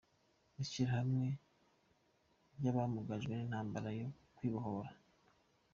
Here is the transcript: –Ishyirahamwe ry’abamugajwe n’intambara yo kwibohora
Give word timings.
–Ishyirahamwe 0.63 1.25
ry’abamugajwe 2.57 3.31
n’intambara 3.37 3.89
yo 3.99 4.07
kwibohora 4.35 4.91